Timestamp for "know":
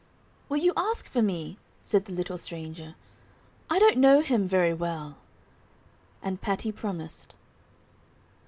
3.99-4.21